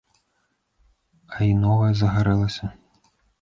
А 1.35 1.43
і 1.49 1.51
новае 1.67 1.91
загарэлася. 2.01 2.65